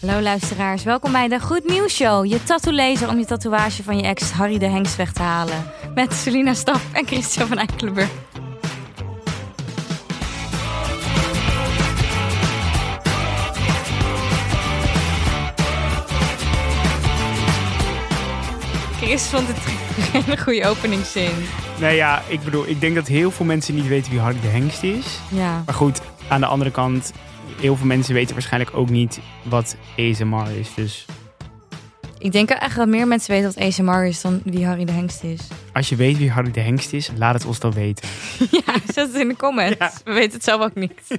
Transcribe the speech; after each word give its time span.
Hallo 0.00 0.20
luisteraars, 0.20 0.84
welkom 0.84 1.12
bij 1.12 1.28
de 1.28 1.40
Goed 1.40 1.68
Nieuws 1.68 1.94
Show. 1.94 2.26
Je 2.26 2.42
tattoo-lezer 2.42 3.08
om 3.08 3.18
je 3.18 3.24
tatoeage 3.24 3.82
van 3.82 3.96
je 3.96 4.02
ex 4.02 4.30
Harry 4.30 4.58
de 4.58 4.66
Hengst 4.66 4.96
weg 4.96 5.12
te 5.12 5.22
halen. 5.22 5.64
Met 5.94 6.12
Selina 6.12 6.54
Stap 6.54 6.80
en 6.92 7.06
Christian 7.06 7.48
van 7.48 7.58
Eikelenburg. 7.58 8.10
Chris 19.00 19.22
vond 19.22 19.48
het 19.48 19.79
geen 20.24 20.38
goede 20.38 20.66
openingszin. 20.66 21.30
Nou 21.80 21.94
ja, 21.94 22.22
ik 22.28 22.40
bedoel, 22.44 22.68
ik 22.68 22.80
denk 22.80 22.94
dat 22.94 23.06
heel 23.06 23.30
veel 23.30 23.46
mensen 23.46 23.74
niet 23.74 23.86
weten 23.88 24.10
wie 24.10 24.20
Harry 24.20 24.40
de 24.40 24.46
Hengst 24.46 24.82
is. 24.82 25.18
Ja. 25.28 25.62
Maar 25.66 25.74
goed, 25.74 26.00
aan 26.28 26.40
de 26.40 26.46
andere 26.46 26.70
kant, 26.70 27.12
heel 27.60 27.76
veel 27.76 27.86
mensen 27.86 28.14
weten 28.14 28.34
waarschijnlijk 28.34 28.76
ook 28.76 28.90
niet 28.90 29.18
wat 29.42 29.76
ASMR 29.98 30.50
is. 30.58 30.74
Dus 30.74 31.04
Ik 32.18 32.32
denk 32.32 32.50
echt 32.50 32.76
dat 32.76 32.88
meer 32.88 33.06
mensen 33.06 33.30
weten 33.30 33.52
wat 33.54 33.64
ASMR 33.66 34.04
is 34.06 34.20
dan 34.20 34.40
wie 34.44 34.66
Harry 34.66 34.84
de 34.84 34.92
Hengst 34.92 35.22
is. 35.22 35.40
als 35.72 35.88
je 35.88 35.96
weet 35.96 36.18
wie 36.18 36.30
Harry 36.30 36.50
de 36.50 36.60
Hengst 36.60 36.92
is, 36.92 37.10
laat 37.16 37.34
het 37.34 37.44
ons 37.44 37.58
dan 37.58 37.72
weten. 37.72 38.08
Ja, 38.50 38.72
zet 38.86 39.12
het 39.12 39.14
in 39.14 39.28
de 39.28 39.36
comments. 39.36 39.76
Ja. 39.78 39.92
We 40.04 40.12
weten 40.12 40.32
het 40.32 40.44
zelf 40.44 40.62
ook 40.62 40.74
niet. 40.74 41.00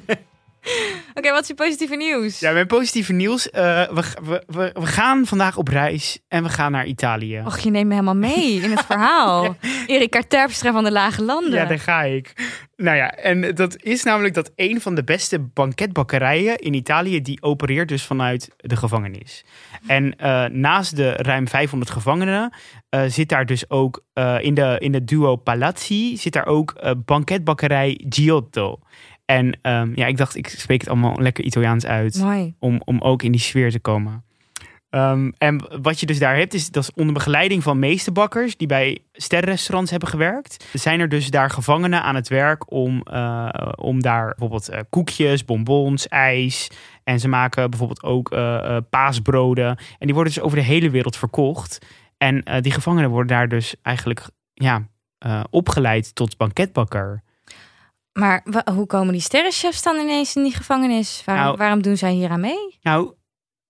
Oké, 1.14 1.32
wat 1.32 1.42
is 1.42 1.48
je 1.48 1.54
positieve 1.54 1.96
nieuws? 1.96 2.40
Ja, 2.40 2.52
mijn 2.52 2.68
positieve 2.68 3.14
nieuws. 3.14 3.50
eh, 3.50 3.64
we, 3.90 4.04
we, 4.22 4.44
we, 4.48 4.70
we 4.74 4.86
gaan 4.86 5.26
vandaag 5.26 5.58
op 5.58 5.68
reis 5.68 6.20
en 6.28 6.44
we 6.44 6.50
gaan 6.50 6.72
naar 6.72 6.86
Italië. 6.86 7.42
Och, 7.46 7.60
je 7.60 7.70
neemt 7.70 7.88
me 7.88 7.94
helemaal 7.94 8.16
mee 8.16 8.62
in 8.62 8.72
het 8.72 8.86
verhaal. 8.86 9.55
Erika 9.88 10.22
Terpstra 10.28 10.72
van 10.72 10.84
de 10.84 10.92
Lage 10.92 11.24
Landen. 11.24 11.54
Ja, 11.54 11.66
daar 11.66 11.80
ga 11.80 12.02
ik. 12.02 12.34
Nou 12.76 12.98
ja, 12.98 13.12
en 13.12 13.55
dat 13.55 13.84
is 13.84 14.04
namelijk 14.04 14.34
dat 14.34 14.52
een 14.55 14.82
van 14.82 14.96
de 14.96 15.04
beste 15.04 15.40
banketbakkerijen 15.40 16.58
in 16.58 16.74
Italië, 16.74 17.22
die 17.22 17.41
opereert 17.41 17.88
dus 17.88 18.04
vanuit 18.04 18.50
de 18.58 18.76
gevangenis. 18.76 19.46
En 19.88 20.16
eh, 20.18 20.46
naast 20.46 20.96
de 20.96 21.12
ruim 21.12 21.48
500 21.48 21.91
gevangenen 21.91 22.54
eh, 22.90 23.04
zit 23.07 23.30
daar 23.30 23.46
dus 23.46 23.70
ook 23.70 24.04
in, 24.40 24.54
de, 24.54 24.76
in 24.80 24.91
de 24.91 25.04
duo 25.04 25.35
Palazzi 25.35 26.18
zit 26.18 26.34
daar 26.34 26.46
ook 26.46 26.96
banketbakkerij 27.05 28.05
Giotto. 28.10 28.80
En 29.32 29.57
ehm, 29.62 29.91
ja, 29.96 30.05
ik 30.05 30.18
dacht, 30.18 30.35
ik 30.35 30.48
spreek 30.48 30.82
het 30.82 30.90
allemaal 30.90 31.15
lekker 31.20 31.43
Italiaans 31.43 31.85
uit 31.85 32.15
Mooi. 32.15 32.55
om, 32.60 32.82
om 32.85 33.01
ook 33.01 33.24
in 33.24 33.32
die 33.32 33.41
sfeer 33.41 33.71
te 33.71 33.79
komen. 33.79 34.23
Ehm, 34.90 35.32
en 35.38 35.82
wat 35.82 35.99
je 35.99 36.05
dus 36.05 36.20
daar 36.20 36.35
hebt, 36.35 36.54
is 36.54 36.70
dat 36.70 36.84
is 36.84 36.93
onder 36.93 37.13
begeleiding 37.13 37.63
van 37.63 37.79
meesterbakkers 37.79 38.57
die 38.57 38.68
bij 38.68 38.99
sterrenrestaurants 39.13 39.91
hebben 39.91 40.10
gewerkt. 40.10 40.65
Zijn 40.73 40.99
er 40.99 41.10
dus 41.10 41.29
daar 41.29 41.49
gevangenen 41.49 42.04
aan 42.04 42.15
het 42.15 42.27
werk 42.27 42.71
om, 42.71 43.01
eh, 43.01 43.49
om 43.76 44.01
daar 44.01 44.26
bijvoorbeeld 44.26 44.70
eh, 44.70 44.79
koekjes, 44.90 45.45
bonbons, 45.45 46.07
ijs. 46.07 46.68
En 47.04 47.20
ze 47.20 47.27
maken 47.27 47.70
bijvoorbeeld 47.70 48.04
ook 48.04 48.32
eh, 48.32 48.77
paasbroden. 48.90 49.68
En 49.68 50.05
die 50.05 50.13
worden 50.13 50.34
dus 50.34 50.43
over 50.43 50.57
de 50.57 50.63
hele 50.63 50.90
wereld 50.90 51.18
verkocht. 51.18 51.85
En 52.18 52.43
die 52.62 52.71
gevangenen 52.71 53.10
worden 53.10 53.27
daar 53.27 53.48
dus 53.48 53.76
eigenlijk 53.82 54.27
ja, 54.54 54.88
opgeleid 55.49 56.16
tot 56.16 56.38
banketbakker. 56.38 57.23
Maar 58.13 58.45
hoe 58.73 58.85
komen 58.85 59.12
die 59.13 59.21
sterrenchefs 59.21 59.84
dan 59.84 59.95
ineens 59.99 60.35
in 60.35 60.43
die 60.43 60.54
gevangenis? 60.55 61.21
Waar- 61.26 61.35
Nou- 61.37 61.57
waarom 61.57 61.81
doen 61.81 61.98
zij 61.98 62.12
hier 62.12 62.29
aan 62.29 62.40
mee? 62.40 62.77
Nou, 62.81 63.13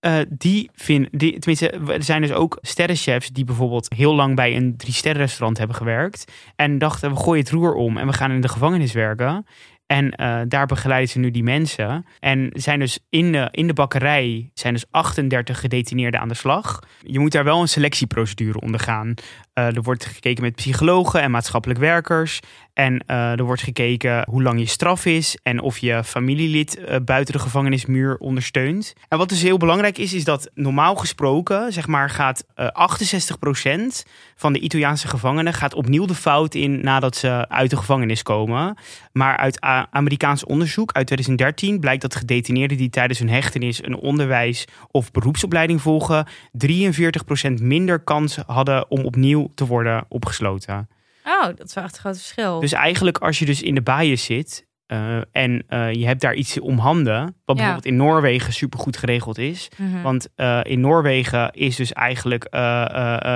eh, 0.00 0.18
die 0.28 0.70
vinden, 0.74 1.10
die, 1.18 1.38
tenminste, 1.38 1.70
er 1.70 2.02
zijn 2.02 2.20
dus 2.22 2.32
ook 2.32 2.58
sterrenchefs 2.60 3.28
die 3.28 3.44
bijvoorbeeld 3.44 3.94
heel 3.96 4.14
lang 4.14 4.36
bij 4.36 4.56
een 4.56 4.76
drie 4.76 4.92
sterrenrestaurant 4.94 5.58
hebben 5.58 5.76
gewerkt. 5.76 6.32
En 6.56 6.78
dachten, 6.78 7.10
we 7.10 7.16
gooien 7.16 7.42
het 7.42 7.52
roer 7.52 7.74
om 7.74 7.96
en 7.96 8.06
we 8.06 8.12
gaan 8.12 8.30
in 8.30 8.40
de 8.40 8.48
gevangenis 8.48 8.92
werken. 8.92 9.46
En 9.86 10.10
eh, 10.10 10.40
daar 10.48 10.66
begeleiden 10.66 11.08
ze 11.10 11.18
nu 11.18 11.30
die 11.30 11.42
mensen. 11.42 12.06
En 12.20 12.48
zijn 12.52 12.78
dus 12.78 12.98
in 13.08 13.32
de, 13.32 13.48
in 13.50 13.66
de 13.66 13.72
bakkerij 13.72 14.50
zijn 14.54 14.72
dus 14.74 14.84
38 14.90 15.60
gedetineerden 15.60 16.20
aan 16.20 16.28
de 16.28 16.34
slag. 16.34 16.78
Je 17.02 17.18
moet 17.18 17.32
daar 17.32 17.44
wel 17.44 17.60
een 17.60 17.68
selectieprocedure 17.68 18.60
ondergaan. 18.60 19.14
Eh, 19.52 19.76
er 19.76 19.82
wordt 19.82 20.04
gekeken 20.04 20.42
met 20.42 20.54
psychologen 20.54 21.22
en 21.22 21.30
maatschappelijk 21.30 21.80
werkers. 21.80 22.40
En 22.72 23.04
eh, 23.06 23.38
er 23.38 23.44
wordt 23.44 23.62
gekeken 23.62 24.26
hoe 24.30 24.42
lang 24.42 24.58
je 24.58 24.66
straf 24.66 25.06
is 25.06 25.38
en 25.42 25.60
of 25.60 25.78
je 25.78 26.04
familielid 26.04 26.76
eh, 26.76 26.96
buiten 27.04 27.34
de 27.34 27.40
gevangenismuur 27.40 28.16
ondersteunt. 28.16 28.92
En 29.08 29.18
wat 29.18 29.28
dus 29.28 29.42
heel 29.42 29.56
belangrijk 29.56 29.98
is, 29.98 30.12
is 30.12 30.24
dat 30.24 30.50
normaal 30.54 30.94
gesproken, 30.94 31.72
zeg 31.72 31.86
maar, 31.86 32.10
gaat 32.10 32.44
eh 32.54 32.66
68% 32.66 34.02
van 34.36 34.52
de 34.52 34.58
Italiaanse 34.58 35.08
gevangenen 35.08 35.52
gaat 35.52 35.74
opnieuw 35.74 36.06
de 36.06 36.14
fout 36.14 36.54
in 36.54 36.80
nadat 36.80 37.16
ze 37.16 37.48
uit 37.48 37.70
de 37.70 37.76
gevangenis 37.76 38.22
komen. 38.22 38.76
Maar 39.12 39.36
uit 39.36 39.60
Amerikaans 39.90 40.44
onderzoek 40.44 40.92
uit 40.92 41.06
2013 41.06 41.80
blijkt 41.80 42.02
dat 42.02 42.14
gedetineerden 42.14 42.76
die 42.76 42.90
tijdens 42.90 43.18
hun 43.18 43.28
hechtenis 43.28 43.84
een 43.84 43.96
onderwijs 43.96 44.64
of 44.90 45.10
beroepsopleiding 45.10 45.82
volgen, 45.82 46.26
43% 46.52 47.62
minder 47.62 48.00
kans 48.00 48.36
hadden 48.46 48.90
om 48.90 49.04
opnieuw 49.04 49.41
te 49.54 49.66
worden 49.66 50.04
opgesloten. 50.08 50.88
Oh, 51.24 51.44
dat 51.44 51.66
is 51.68 51.74
wel 51.74 51.84
echt 51.84 51.94
een 51.94 52.00
groot 52.00 52.16
verschil. 52.16 52.60
Dus 52.60 52.72
eigenlijk 52.72 53.18
als 53.18 53.38
je 53.38 53.44
dus 53.44 53.62
in 53.62 53.74
de 53.74 53.82
bijen 53.82 54.18
zit 54.18 54.66
eh, 54.92 55.16
en 55.32 55.64
eh, 55.68 55.92
je 55.92 56.06
hebt 56.06 56.20
daar 56.20 56.34
iets 56.34 56.60
om 56.60 56.78
handen, 56.78 57.22
wat 57.22 57.32
Ja. 57.44 57.54
bijvoorbeeld 57.54 57.86
in 57.86 57.96
Noorwegen 57.96 58.52
supergoed 58.52 58.96
geregeld 58.96 59.38
is. 59.38 59.68
Mhm. 59.76 60.02
Want 60.02 60.28
eh, 60.34 60.60
in 60.62 60.80
Noorwegen 60.80 61.50
is 61.52 61.76
dus 61.76 61.92
eigenlijk, 61.92 62.46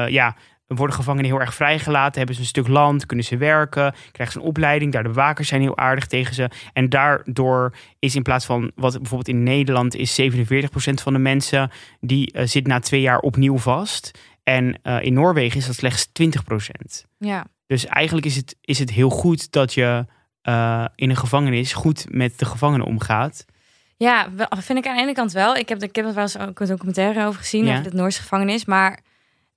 ja, 0.09 0.37
worden 0.66 0.97
gevangenen 0.97 1.31
heel 1.31 1.41
erg 1.41 1.55
vrijgelaten, 1.55 2.16
hebben 2.16 2.34
ze 2.34 2.41
een 2.41 2.47
stuk 2.47 2.69
land, 2.69 3.06
kunnen 3.06 3.25
ze 3.25 3.37
werken, 3.37 3.95
krijgen 4.12 4.34
ze 4.34 4.41
een 4.41 4.49
opleiding, 4.49 4.93
daar 4.93 5.03
de 5.03 5.09
bewakers 5.09 5.49
zijn 5.49 5.61
heel 5.61 5.77
aardig 5.78 6.06
tegen 6.06 6.34
ze. 6.34 6.50
En 6.72 6.89
daardoor 6.89 7.75
is 7.99 8.15
in 8.15 8.22
plaats 8.22 8.47
van 8.47 8.71
wat 8.75 8.93
bijvoorbeeld 8.93 9.28
in 9.28 9.43
Nederland 9.43 9.95
is 9.95 10.21
47% 10.21 11.03
van 11.03 11.12
de 11.12 11.19
mensen, 11.19 11.71
die 12.00 12.34
zit 12.45 12.66
na 12.66 12.78
twee 12.78 13.00
jaar 13.00 13.19
opnieuw 13.19 13.59
vast. 13.59 14.19
En 14.49 14.79
eh, 14.83 15.03
in 15.03 15.12
Noorwegen 15.12 15.59
is 15.59 15.67
dat 15.67 15.75
slechts 15.75 16.07
20%. 16.23 17.07
ja. 17.19 17.47
Dus 17.67 17.87
eigenlijk 17.87 18.27
is 18.27 18.37
het, 18.37 18.57
is 18.61 18.79
het 18.79 18.91
heel 18.91 19.11
goed 19.11 19.53
dat 19.53 19.75
je 19.75 20.07
eh, 20.43 20.84
in 20.95 21.11
een 21.11 21.17
gevangenis 21.17 21.73
goed 21.73 22.07
met 22.11 22.39
de 22.39 22.45
gevangenen 22.45 22.87
omgaat. 22.87 23.45
ja, 23.97 24.29
wel- 24.37 24.47
vind 24.57 24.79
ik 24.79 24.87
aan 24.87 24.97
de 24.97 25.03
ene 25.03 25.12
kant 25.12 25.33
wel. 25.33 25.57
Ik 25.57 25.69
heb, 25.69 25.83
ik 25.83 25.97
heb 25.97 26.05
er 26.07 26.15
wel 26.15 26.23
eens 26.23 26.39
ook 26.39 26.61
een 26.61 26.67
documentaire 26.67 27.27
over 27.27 27.41
gezien, 27.41 27.65
Ja. 27.65 27.79
over 27.79 27.91
de 27.91 27.97
Noorse 27.97 28.21
gevangenis. 28.21 28.65
Maar 28.65 28.91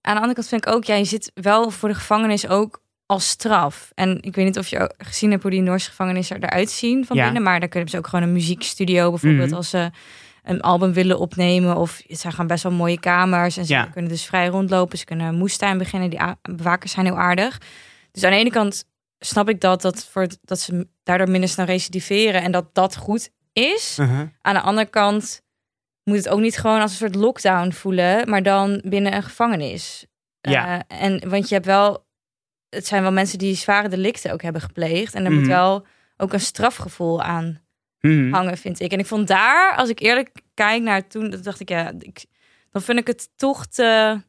aan 0.01 0.13
de 0.13 0.19
andere 0.21 0.33
kant 0.33 0.47
vind 0.47 0.65
ik 0.65 0.73
ook, 0.73 0.83
ja, 0.83 0.95
je 0.95 1.03
zit 1.03 1.31
wel 1.33 1.69
voor 1.71 1.89
de 1.89 1.95
gevangenis 1.95 2.47
ook 2.47 2.81
als 3.05 3.29
straf. 3.29 3.91
En 3.95 4.17
ik 4.21 4.35
weet 4.35 4.45
niet 4.45 4.57
of 4.57 4.67
je 4.67 4.93
gezien 4.97 5.29
hebt 5.31 5.41
hoe 5.41 5.51
die 5.51 5.61
Noorse 5.61 5.89
gevangenissen 5.89 6.43
eruit 6.43 6.69
zien 6.69 7.05
van 7.05 7.15
Ja. 7.17 7.23
binnen. 7.23 7.43
Maar 7.43 7.59
daar 7.59 7.69
kunnen 7.69 7.89
ze 7.89 7.97
ook 7.97 8.07
gewoon 8.07 8.25
een 8.25 8.33
muziekstudio 8.33 9.09
bijvoorbeeld 9.09 9.47
Mhm. 9.47 9.55
als 9.57 9.69
ze 9.69 9.91
een 10.43 10.61
album 10.61 10.93
willen 10.93 11.19
opnemen. 11.19 11.75
Of 11.77 12.01
zijn 12.07 12.31
gewoon 12.33 12.47
best 12.47 12.63
wel 12.63 12.71
mooie 12.71 12.99
kamers. 12.99 13.57
En 13.57 13.65
ze 13.65 13.73
Ja. 13.73 13.85
kunnen 13.85 14.11
dus 14.11 14.25
vrij 14.25 14.47
rondlopen. 14.47 14.97
Ze 14.97 15.05
kunnen 15.05 15.27
een 15.27 15.35
moestuin 15.37 15.77
beginnen. 15.77 16.09
Die 16.09 16.19
bewakers 16.41 16.91
zijn 16.91 17.05
heel 17.05 17.17
aardig. 17.17 17.57
Dus 18.11 18.23
aan 18.23 18.31
de 18.31 18.37
ene 18.37 18.49
kant 18.51 18.85
snap 19.19 19.49
ik 19.49 19.61
dat, 19.61 19.81
dat, 19.81 20.05
voor, 20.05 20.27
dat 20.41 20.59
ze 20.59 20.87
daardoor 21.03 21.29
minder 21.29 21.49
snel 21.49 21.65
recidiveren. 21.65 22.41
En 22.41 22.51
dat 22.51 22.73
dat 22.73 22.95
goed 22.95 23.29
is. 23.53 23.97
Aan 24.41 24.53
de 24.53 24.61
andere 24.61 24.87
kant 24.89 25.41
moet 26.03 26.17
het 26.17 26.29
ook 26.29 26.39
niet 26.39 26.57
gewoon 26.57 26.81
als 26.81 26.91
een 26.91 26.97
soort 26.97 27.15
lockdown 27.15 27.71
voelen, 27.71 28.29
maar 28.29 28.43
dan 28.43 28.81
binnen 28.85 29.13
een 29.13 29.23
gevangenis. 29.23 30.05
Ja. 30.41 30.83
Eh, 30.87 31.01
en 31.03 31.29
want 31.29 31.47
je 31.49 31.53
hebt 31.53 31.65
wel, 31.67 32.05
het 32.69 32.87
zijn 32.87 33.01
wel 33.01 33.11
mensen 33.11 33.37
die 33.37 33.55
zware 33.55 33.87
delicten 33.89 34.31
ook 34.33 34.41
hebben 34.41 34.61
gepleegd. 34.61 35.13
En 35.13 35.25
er 35.25 35.31
moet 35.31 35.39
Mhm. 35.41 35.49
wel 35.49 35.85
ook 36.17 36.33
een 36.33 36.39
strafgevoel 36.39 37.21
aan 37.21 37.59
Mhm. 38.01 38.31
hangen, 38.33 38.57
vind 38.57 38.79
ik. 38.79 38.91
En 38.91 38.99
ik 38.99 39.05
vond 39.05 39.27
daar, 39.27 39.75
als 39.75 39.89
ik 39.89 39.99
eerlijk 39.99 40.29
kijk 40.53 40.81
naar 40.81 41.07
toen, 41.07 41.29
dan 41.29 41.41
dacht 41.41 41.59
ik, 41.59 41.69
ja, 41.69 41.91
ik, 41.99 42.25
dan 42.71 42.81
vind 42.81 42.99
ik 42.99 43.07
het 43.07 43.29
toch 43.35 43.65
te, 43.65 44.21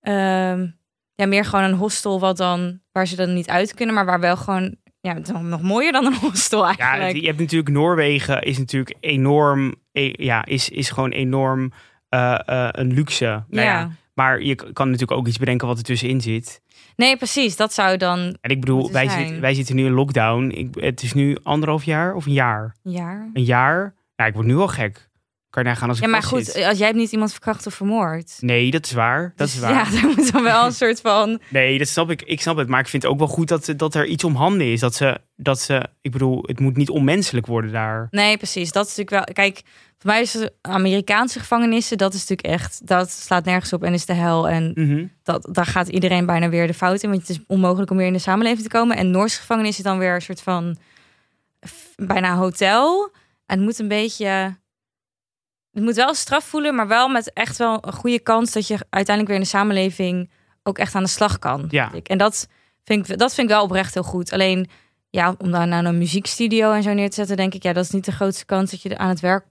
ehm, 0.00 0.66
ja, 1.14 1.26
meer 1.26 1.44
gewoon 1.44 1.64
een 1.64 1.74
hostel 1.74 2.20
wat 2.20 2.36
dan, 2.36 2.80
waar 2.92 3.06
ze 3.06 3.16
dan 3.16 3.34
niet 3.34 3.48
uit 3.48 3.74
kunnen, 3.74 3.94
maar 3.94 4.04
waar 4.06 4.20
wel 4.20 4.36
gewoon, 4.36 4.76
ja, 5.00 5.14
het 5.14 5.28
is 5.28 5.34
nog- 5.40 5.62
mooier 5.62 5.92
dan 5.92 6.06
een 6.06 6.14
hostel 6.30 6.60
Ja, 6.60 6.76
eigenlijk. 6.76 7.16
je 7.16 7.26
hebt 7.26 7.38
natuurlijk 7.38 7.70
Noorwegen 7.70 8.42
is 8.42 8.58
natuurlijk 8.58 8.96
enorm, 9.00 9.74
e- 9.92 10.12
ja, 10.16 10.44
is, 10.44 10.68
is 10.68 10.90
gewoon 10.90 11.10
enorm 11.10 11.72
eh, 12.08 12.38
eh, 12.46 12.68
een 12.72 12.92
luxe. 12.92 13.24
Nou 13.26 13.44
ja. 13.48 13.62
ja. 13.62 13.90
Maar 14.14 14.42
je 14.42 14.54
kan 14.54 14.90
natuurlijk 14.90 15.18
ook 15.18 15.26
iets 15.26 15.38
bedenken 15.38 15.66
wat 15.66 15.78
er 15.78 15.84
tussenin 15.84 16.20
zit. 16.20 16.60
Nee, 16.96 17.16
precies. 17.16 17.56
Dat 17.56 17.72
zou 17.72 17.96
dan 17.96 18.36
En 18.40 18.50
ik 18.50 18.60
bedoel, 18.60 18.92
wij, 18.92 19.08
zitten, 19.08 19.40
wij 19.40 19.54
zitten 19.54 19.76
nu 19.76 19.84
in 19.84 19.92
lockdown. 19.92 20.50
Ik, 20.50 20.74
het 20.74 21.02
is 21.02 21.12
nu 21.12 21.36
anderhalf 21.42 21.84
jaar 21.84 22.14
of 22.14 22.26
een 22.26 22.32
jaar? 22.32 22.76
een 22.82 22.92
jaar. 22.92 23.30
Een 23.32 23.44
jaar? 23.44 23.94
Ja, 24.16 24.26
ik 24.26 24.34
word 24.34 24.46
nu 24.46 24.56
al 24.56 24.68
gek. 24.68 25.10
Kan 25.52 25.62
je 25.62 25.68
nagaan 25.68 25.88
als 25.88 25.98
ik 25.98 26.04
Ja, 26.04 26.10
maar 26.10 26.22
goed, 26.22 26.54
als 26.64 26.78
jij 26.78 26.86
hebt 26.86 26.98
niet 26.98 27.12
iemand 27.12 27.30
verkracht 27.30 27.66
of 27.66 27.74
vermoord. 27.74 28.36
Nee, 28.40 28.70
dat 28.70 28.84
is 28.84 28.92
waar. 28.92 29.32
Dat 29.36 29.48
is 29.48 29.58
waar. 29.64 29.72
Ja, 29.72 30.00
daar 30.00 30.10
moet 30.16 30.32
dan 30.32 30.42
wel 30.42 30.64
een 30.66 30.72
soort 30.72 31.00
van. 31.00 31.40
Nee, 31.48 31.78
dat 31.78 31.88
snap 31.88 32.10
ik. 32.10 32.22
Ik 32.22 32.40
snap 32.40 32.56
het. 32.56 32.68
Maar 32.68 32.80
ik 32.80 32.88
vind 32.88 33.06
ook 33.06 33.18
wel 33.18 33.28
goed 33.28 33.48
dat, 33.48 33.72
dat 33.76 33.94
er 33.94 34.06
iets 34.06 34.24
om 34.24 34.34
handen 34.34 34.72
is. 34.72 34.80
Dat 34.80 34.94
ze, 34.94 35.20
dat 35.36 35.60
ze, 35.60 35.86
ik 36.00 36.10
bedoel, 36.10 36.42
het 36.46 36.60
moet 36.60 36.76
niet 36.76 36.90
onmenselijk 36.90 37.46
worden 37.46 37.72
daar. 37.72 38.06
Nee, 38.10 38.36
precies. 38.36 38.72
Dat 38.72 38.86
is 38.86 38.96
natuurlijk 38.96 39.26
wel. 39.26 39.34
Kijk, 39.46 39.62
voor 39.98 40.10
mij 40.10 40.20
is 40.20 40.32
het 40.34 40.52
Amerikaanse 40.60 41.38
gevangenissen. 41.38 41.98
Dat 41.98 42.14
is 42.14 42.20
natuurlijk 42.28 42.60
echt. 42.60 42.86
Dat 42.86 43.10
slaat 43.10 43.44
nergens 43.44 43.72
op 43.72 43.82
en 43.84 43.92
is 43.92 44.06
de 44.06 44.12
hel. 44.14 44.48
En 44.48 44.72
Mhm. 44.74 45.06
dat, 45.22 45.48
daar 45.52 45.66
gaat 45.66 45.88
iedereen 45.88 46.26
bijna 46.26 46.48
weer 46.48 46.66
de 46.66 46.74
fout 46.74 47.02
in. 47.02 47.08
Want 47.10 47.20
het 47.20 47.30
is 47.30 47.40
onmogelijk 47.46 47.90
om 47.90 47.96
weer 47.96 48.06
in 48.06 48.12
de 48.12 48.18
samenleving 48.18 48.62
te 48.62 48.76
komen. 48.78 48.96
En 48.96 49.10
Noorse 49.10 49.40
gevangenis 49.40 49.76
is 49.78 49.84
dan 49.84 49.98
weer 49.98 50.14
een 50.14 50.22
soort 50.22 50.42
van. 50.42 50.76
bijna 51.96 52.36
hotel. 52.36 53.10
En 53.46 53.56
het 53.56 53.66
moet 53.66 53.78
een 53.78 53.88
beetje. 53.88 54.60
Het 55.72 55.82
moet 55.82 55.94
wel 55.94 56.14
straf 56.14 56.44
voelen, 56.44 56.74
maar 56.74 56.88
wel 56.88 57.08
met 57.08 57.32
echt 57.32 57.56
wel 57.56 57.78
een 57.80 57.92
goede 57.92 58.20
kans 58.20 58.52
dat 58.52 58.66
je 58.66 58.74
uiteindelijk 58.90 59.26
weer 59.26 59.36
in 59.36 59.42
de 59.42 59.56
samenleving 59.58 60.30
ook 60.62 60.78
echt 60.78 60.94
aan 60.94 61.02
de 61.02 61.08
slag 61.08 61.38
kan. 61.38 61.66
Ja. 61.70 61.92
En 62.02 62.18
dat 62.18 62.48
vind 62.84 63.08
ik, 63.08 63.18
dat 63.18 63.34
vind 63.34 63.48
ik 63.48 63.54
wel 63.54 63.64
oprecht 63.64 63.94
heel 63.94 64.02
goed. 64.02 64.32
Alleen, 64.32 64.68
ja, 65.10 65.34
om 65.38 65.50
daar 65.50 65.68
nou 65.68 65.84
een 65.86 65.98
muziekstudio 65.98 66.72
en 66.72 66.82
zo 66.82 66.92
neer 66.92 67.08
te 67.08 67.14
zetten, 67.14 67.36
denk 67.36 67.54
ik, 67.54 67.62
ja, 67.62 67.72
dat 67.72 67.84
is 67.84 67.90
niet 67.90 68.04
de 68.04 68.12
grootste 68.12 68.44
kans 68.44 68.70
dat 68.70 68.82
je 68.82 68.98
aan 68.98 69.08
het 69.08 69.20
werk 69.20 69.44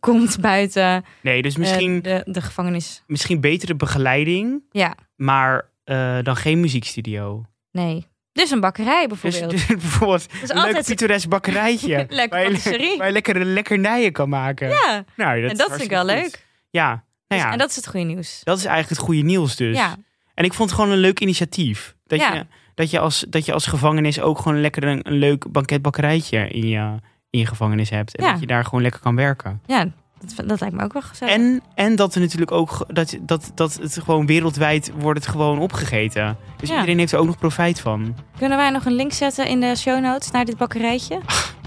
komt 0.00 0.40
buiten 0.50 1.04
Nee, 1.22 1.42
dus 1.42 1.52
eh, 1.54 1.58
misschien, 1.58 2.02
de, 2.02 2.22
de 2.26 2.40
gevangenis. 2.40 3.02
misschien 3.06 3.40
betere 3.40 3.74
begeleiding, 3.74 4.62
Ja, 4.70 4.94
maar 5.16 5.70
eh, 5.84 6.18
dan 6.22 6.36
geen 6.36 6.60
muziekstudio. 6.60 7.44
nee. 7.70 8.06
Dus 8.36 8.50
een 8.50 8.60
bakkerij 8.60 9.06
Dus, 9.06 9.20
bijvoorbeeld. 9.20 9.50
dus 9.50 9.66
bijvoorbeeld 9.84 10.26
een 10.46 10.60
leuk 10.60 10.84
pittoresk 10.84 11.28
bakkerijtje. 11.36 12.06
Lekker 12.08 12.38
waar, 12.40 12.50
je, 12.52 12.94
waar 12.98 13.06
je 13.06 13.12
lekkere 13.12 13.44
lekkernijen 13.44 14.12
kan 14.12 14.28
maken. 14.28 14.68
ja, 14.68 15.04
nou, 15.16 15.42
en 15.42 15.50
is 15.50 15.58
dat 15.58 15.68
vind 15.70 15.82
ik 15.82 15.90
wel 15.90 16.04
leuk. 16.04 16.44
Ja, 16.70 16.86
nou 16.88 17.00
Dus- 17.28 17.38
ja 17.40 17.52
en 17.52 17.58
dat 17.58 17.70
is 17.70 17.76
het 17.76 17.86
goede 17.88 18.06
nieuws. 18.06 18.40
dat 18.44 18.58
is 18.58 18.64
eigenlijk 18.64 18.96
het 18.96 19.08
goede 19.08 19.22
nieuws 19.22 19.56
dus. 19.56 19.76
Ja, 19.76 19.96
En 20.34 20.44
ik 20.44 20.54
vond 20.54 20.70
het 20.70 20.78
gewoon 20.78 20.94
een 20.94 21.00
leuk 21.00 21.20
initiatief. 21.20 21.94
Dat, 22.06 22.18
Ja. 22.18 22.34
je, 22.34 22.46
dat, 22.74 22.90
je, 22.90 22.98
als, 22.98 23.24
dat 23.28 23.44
je 23.46 23.52
als 23.52 23.66
gevangenis 23.66 24.20
ook 24.20 24.38
gewoon 24.38 24.60
lekker 24.60 24.84
een, 24.84 25.00
een 25.08 25.18
leuk 25.18 25.52
banketbakkerijtje 25.52 26.48
in 26.48 26.66
je, 26.68 26.94
in 27.30 27.38
je 27.38 27.46
gevangenis 27.46 27.90
hebt. 27.90 28.16
En 28.16 28.24
Ja. 28.24 28.30
dat 28.30 28.40
je 28.40 28.46
daar 28.46 28.64
gewoon 28.64 28.82
lekker 28.82 29.00
kan 29.00 29.16
werken. 29.16 29.60
ja 29.66 29.86
dat, 30.34 30.48
dat 30.48 30.60
lijkt 30.60 30.74
me 30.76 30.82
ook 30.84 30.92
wel 30.92 31.02
gezellig. 31.02 31.34
En, 31.34 31.62
en 31.74 31.96
dat 31.96 32.14
er 32.14 32.20
natuurlijk 32.20 32.50
ook 32.52 32.84
dat, 32.88 33.16
dat, 33.20 33.50
dat 33.54 33.74
het 33.74 33.98
gewoon 34.04 34.26
wereldwijd 34.26 34.92
wordt 34.98 35.20
het 35.20 35.28
gewoon 35.28 35.58
opgegeten. 35.58 36.36
Dus 36.56 36.68
Ja. 36.68 36.74
iedereen 36.74 36.98
heeft 36.98 37.12
er 37.12 37.18
ook 37.18 37.26
nog 37.26 37.38
profijt 37.38 37.80
van. 37.80 38.14
Kunnen 38.38 38.58
wij 38.58 38.70
nog 38.70 38.84
een 38.84 38.92
link 38.94 39.12
zetten 39.12 39.46
in 39.46 39.60
de 39.60 39.76
show 39.76 40.00
notes 40.00 40.30
naar 40.30 40.44
dit 40.44 40.56
bakkerijtje? 40.56 41.20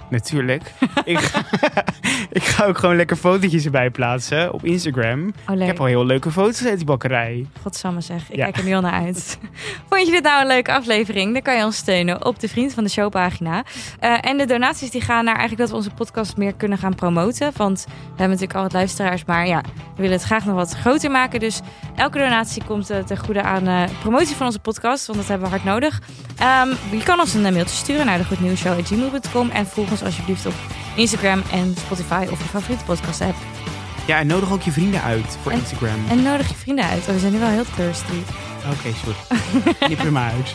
Natuurlijk. 0.09 0.71
ik, 1.05 1.19
ga, 1.19 1.41
ik 2.31 2.43
ga 2.43 2.65
ook 2.65 2.77
gewoon 2.77 2.95
lekker 2.95 3.15
fotootjes 3.17 3.65
erbij 3.65 3.89
plaatsen 3.89 4.53
op 4.53 4.65
Instagram. 4.65 5.33
Oh, 5.49 5.55
Ik 5.59 5.65
heb 5.67 5.79
al 5.79 5.85
heel 5.85 6.05
leuke 6.05 6.31
foto's 6.31 6.65
uit 6.65 6.77
die 6.77 6.85
bakkerij. 6.85 7.45
Godsamme 7.61 8.01
zeg. 8.01 8.29
Ik 8.29 8.35
Ja. 8.35 8.43
kijk 8.43 8.57
er 8.57 8.63
nu 8.63 8.73
al 8.73 8.81
naar 8.81 9.03
uit. 9.05 9.39
Vond 9.89 10.05
je 10.05 10.11
dit 10.11 10.23
nou 10.23 10.41
een 10.41 10.47
leuke 10.47 10.71
aflevering? 10.73 11.33
Dan 11.33 11.41
kan 11.41 11.57
je 11.57 11.63
ons 11.63 11.77
steunen 11.77 12.25
op 12.25 12.39
de 12.39 12.47
Vriend 12.49 12.73
van 12.73 12.83
de 12.83 12.89
Show 12.89 13.09
pagina. 13.11 13.63
Eh, 13.99 14.17
en 14.21 14.37
de 14.37 14.45
donaties 14.45 14.91
die 14.91 15.01
gaan 15.01 15.25
naar 15.25 15.35
eigenlijk 15.35 15.61
dat 15.61 15.69
we 15.69 15.75
onze 15.75 15.89
podcast 15.95 16.37
meer 16.37 16.53
kunnen 16.53 16.77
gaan 16.77 16.95
promoten. 16.95 17.51
Want 17.55 17.83
we 17.87 17.93
hebben 18.07 18.27
natuurlijk 18.29 18.53
al 18.55 18.61
wat 18.61 18.73
luisteraars. 18.73 19.25
Maar 19.25 19.47
ja, 19.47 19.61
we 19.95 20.01
willen 20.01 20.17
het 20.17 20.25
graag 20.25 20.45
nog 20.45 20.55
wat 20.55 20.73
groter 20.75 21.11
maken. 21.11 21.39
Dus 21.39 21.59
elke 21.95 22.17
donatie 22.17 22.63
komt 22.63 22.89
eh, 22.89 22.97
ten 23.03 23.17
goede 23.17 23.41
aan 23.41 23.67
eh, 23.67 23.83
promotie 24.01 24.35
van 24.35 24.45
onze 24.45 24.59
podcast. 24.59 25.05
Want 25.05 25.19
dat 25.19 25.27
hebben 25.27 25.47
we 25.49 25.53
hard 25.55 25.65
nodig. 25.65 26.01
Ehm, 26.37 26.67
je 26.91 27.03
kan 27.03 27.19
ons 27.19 27.33
een 27.33 27.41
mailtje 27.41 27.75
sturen 27.75 28.05
naar 28.05 28.17
de 28.17 28.25
goednieuwsshow.gmail.com. 28.25 29.49
En 29.49 29.67
volg 29.67 29.91
ons 29.99 30.03
alsjeblieft 30.09 30.45
op 30.45 30.53
Instagram 30.95 31.41
en 31.51 31.75
Spotify 31.85 32.27
of 32.31 32.37
je 32.41 32.47
favoriete 32.49 32.83
podcast 32.83 33.21
app. 33.21 33.35
Ja, 34.07 34.19
en 34.19 34.27
nodig 34.27 34.51
ook 34.51 34.61
je 34.61 34.71
vrienden 34.71 35.01
uit 35.03 35.37
voor 35.43 35.51
En- 35.51 35.57
Instagram. 35.59 36.05
En 36.09 36.21
nodig 36.23 36.47
je 36.49 36.55
vrienden 36.55 36.85
uit. 36.85 36.99
Oh, 37.07 37.13
we 37.13 37.19
zijn 37.19 37.31
nu 37.33 37.39
wel 37.39 37.49
heel 37.49 37.65
thirsty. 37.75 38.13
Oké, 38.71 38.95
sorry. 39.03 39.73
Knip 39.87 39.99
er 40.03 40.11
maar 40.11 40.31
uit. 40.31 40.53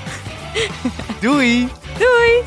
Doei! 1.21 1.69
Doei! 1.99 2.43